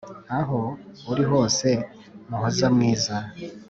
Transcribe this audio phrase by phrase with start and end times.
[0.39, 0.61] aho
[1.11, 1.67] uri hose
[2.27, 3.15] muhoza mwiza,